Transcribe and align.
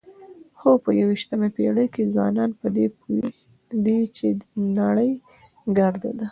خو 0.59 0.71
په 0.83 0.89
یوویشتمه 0.99 1.47
پېړۍ 1.55 1.87
کې 1.93 2.11
ځوانان 2.13 2.49
په 2.59 2.67
دې 2.75 2.85
پوه 2.97 3.27
دي 3.85 3.99
چې 4.15 4.27
نړۍ 4.79 5.11
ګرده 5.77 6.11
ده. 6.19 6.27